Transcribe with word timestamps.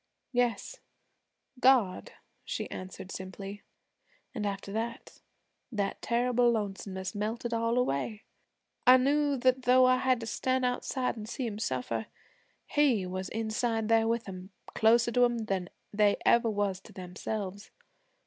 'Yes, 0.31 0.79
God,' 1.59 2.13
she 2.43 2.67
answered 2.71 3.11
simply. 3.11 3.61
'An' 4.33 4.47
after 4.47 4.71
that, 4.71 5.21
that 5.71 6.01
terrible 6.01 6.49
lonesomeness 6.53 7.13
melted 7.13 7.53
all 7.53 7.77
away. 7.77 8.23
I 8.87 8.97
knew 8.97 9.37
that 9.37 9.61
though 9.61 9.85
I 9.85 9.97
had 9.97 10.19
to 10.21 10.25
stand 10.25 10.65
outside 10.65 11.19
an' 11.19 11.27
see 11.27 11.45
'em 11.45 11.59
suffer, 11.59 12.07
He 12.65 13.05
was 13.05 13.29
inside 13.29 13.89
there 13.89 14.07
with 14.07 14.27
'em 14.27 14.49
closer 14.73 15.11
to 15.11 15.23
'em 15.23 15.33
even 15.35 15.45
than 15.45 15.69
they 15.93 16.17
was 16.25 16.79
to 16.79 16.91
themselves. 16.93 17.69